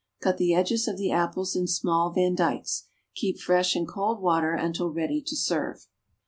[0.19, 4.89] Cut the edges of the apples in small vandykes; keep fresh in cold water until
[4.89, 5.85] ready to serve.